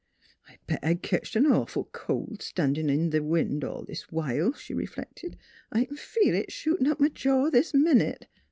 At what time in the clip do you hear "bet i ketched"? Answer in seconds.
0.65-1.35